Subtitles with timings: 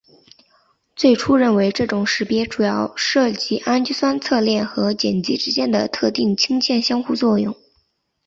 [0.95, 7.55] 最初认为这种识别主要涉及氨基酸侧链和碱基之间的特定氢键相互作用。